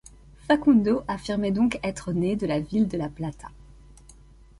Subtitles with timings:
[0.47, 3.49] Facundo affirmait donc être né de la ville de La Plata.